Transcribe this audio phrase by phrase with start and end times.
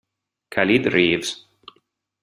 [0.55, 1.29] Khalid Reeves